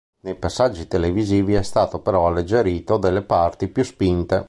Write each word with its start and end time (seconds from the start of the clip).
Nei 0.21 0.33
passaggi 0.33 0.87
televisivi 0.87 1.53
è 1.53 1.61
stato 1.61 1.99
però 1.99 2.25
alleggerito 2.25 2.97
delle 2.97 3.21
parti 3.21 3.67
più 3.67 3.83
spinte. 3.83 4.39